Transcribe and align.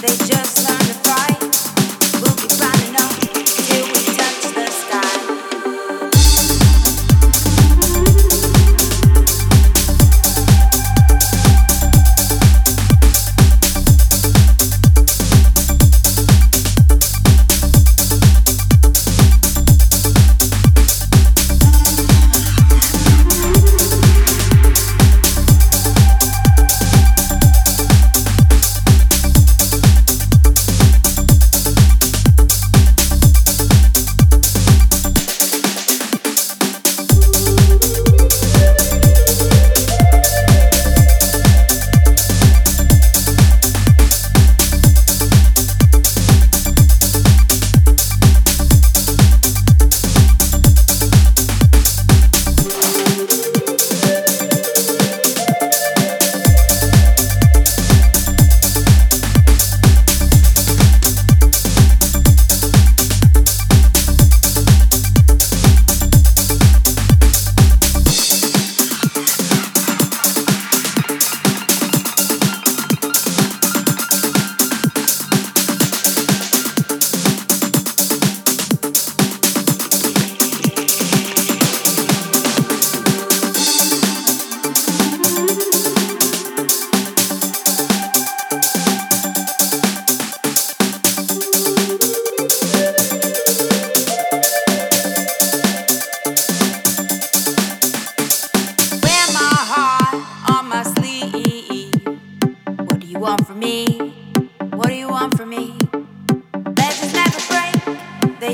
They 0.00 0.16
just 0.24 0.59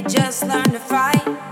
just 0.09 0.47
learn 0.47 0.71
to 0.71 0.78
fight. 0.78 1.46